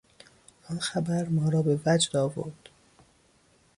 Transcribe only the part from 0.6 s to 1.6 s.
آن خبر ما